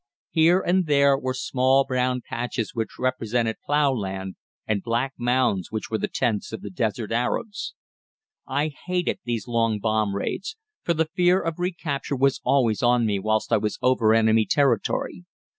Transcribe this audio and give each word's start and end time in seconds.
Here 0.31 0.59
and 0.61 0.87
there 0.87 1.15
were 1.15 1.35
small 1.35 1.85
brown 1.85 2.23
patches 2.27 2.73
which 2.73 2.97
represented 2.97 3.57
plough 3.63 3.93
land, 3.93 4.33
and 4.65 4.81
black 4.81 5.13
mounds, 5.15 5.71
which 5.71 5.91
were 5.91 5.99
the 5.99 6.07
tents 6.07 6.51
of 6.51 6.61
the 6.61 6.71
desert 6.71 7.11
Arabs. 7.11 7.75
I 8.47 8.69
hated 8.87 9.19
these 9.25 9.47
long 9.47 9.77
bomb 9.77 10.15
raids, 10.15 10.57
for 10.81 10.95
the 10.95 11.05
fear 11.13 11.39
of 11.39 11.59
recapture 11.59 12.15
was 12.15 12.41
always 12.43 12.81
on 12.81 13.05
me 13.05 13.19
whilst 13.19 13.53
I 13.53 13.57
was 13.57 13.77
over 13.83 14.15
enemy 14.15 14.47
territory. 14.47 15.25